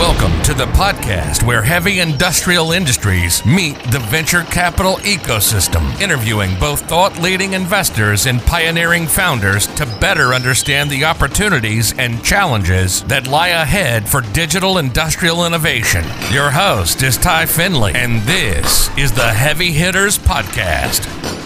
[0.00, 6.88] Welcome to the podcast where heavy industrial industries meet the venture capital ecosystem, interviewing both
[6.88, 13.48] thought leading investors and pioneering founders to better understand the opportunities and challenges that lie
[13.48, 16.02] ahead for digital industrial innovation.
[16.32, 21.39] Your host is Ty Findley, and this is the Heavy Hitters Podcast.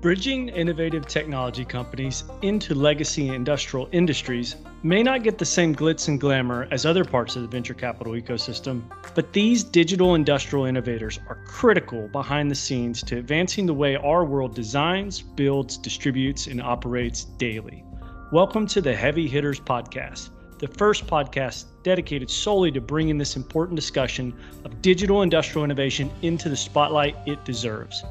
[0.00, 4.54] Bridging innovative technology companies into legacy industrial industries
[4.84, 8.12] may not get the same glitz and glamour as other parts of the venture capital
[8.12, 8.84] ecosystem,
[9.16, 14.24] but these digital industrial innovators are critical behind the scenes to advancing the way our
[14.24, 17.82] world designs, builds, distributes, and operates daily.
[18.30, 20.30] Welcome to the Heavy Hitters Podcast,
[20.60, 24.32] the first podcast dedicated solely to bringing this important discussion
[24.64, 28.04] of digital industrial innovation into the spotlight it deserves.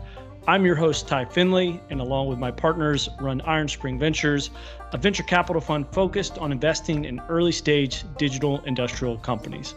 [0.49, 4.49] I'm your host, Ty Findley, and along with my partners, run Iron Spring Ventures,
[4.93, 9.75] a venture capital fund focused on investing in early stage digital industrial companies.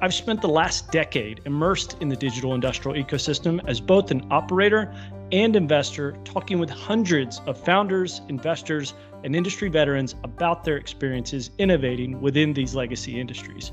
[0.00, 4.92] I've spent the last decade immersed in the digital industrial ecosystem as both an operator
[5.30, 12.20] and investor, talking with hundreds of founders, investors, and industry veterans about their experiences innovating
[12.20, 13.70] within these legacy industries.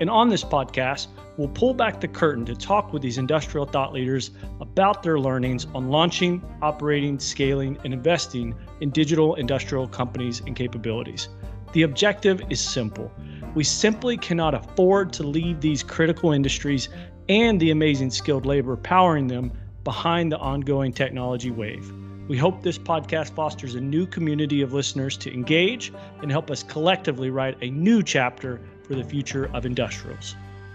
[0.00, 3.92] And on this podcast, we'll pull back the curtain to talk with these industrial thought
[3.92, 10.54] leaders about their learnings on launching, operating, scaling, and investing in digital industrial companies and
[10.54, 11.28] capabilities.
[11.72, 13.10] The objective is simple.
[13.54, 16.88] We simply cannot afford to leave these critical industries
[17.28, 19.52] and the amazing skilled labor powering them
[19.84, 21.92] behind the ongoing technology wave.
[22.28, 26.62] We hope this podcast fosters a new community of listeners to engage and help us
[26.62, 30.34] collectively write a new chapter for the future of industrials.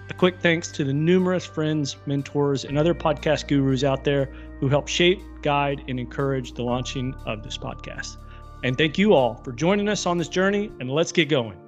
[0.09, 4.69] A quick thanks to the numerous friends, mentors, and other podcast gurus out there who
[4.69, 8.17] help shape, guide, and encourage the launching of this podcast.
[8.63, 11.62] And thank you all for joining us on this journey, and let's get going.